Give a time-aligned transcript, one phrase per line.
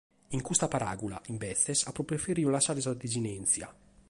[0.37, 3.75] In custa paràula, imbetzes, apo prefertu lassare sa desinèntzia.